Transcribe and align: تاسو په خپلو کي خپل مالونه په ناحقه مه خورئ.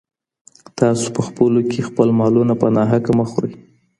تاسو 0.79 1.05
په 1.15 1.21
خپلو 1.27 1.59
کي 1.71 1.79
خپل 1.87 2.07
مالونه 2.19 2.53
په 2.61 2.67
ناحقه 2.75 3.11
مه 3.17 3.25
خورئ. 3.31 3.53